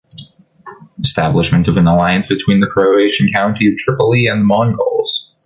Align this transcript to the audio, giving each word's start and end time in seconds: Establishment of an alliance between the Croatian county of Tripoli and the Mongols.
Establishment 0.99 1.67
of 1.67 1.77
an 1.77 1.85
alliance 1.85 2.27
between 2.27 2.59
the 2.59 2.65
Croatian 2.65 3.27
county 3.27 3.67
of 3.67 3.77
Tripoli 3.77 4.25
and 4.25 4.41
the 4.41 4.45
Mongols. 4.45 5.35